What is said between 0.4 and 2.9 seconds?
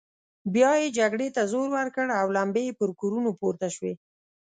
بيا يې جګړې ته زور ورکړ او لمبې يې پر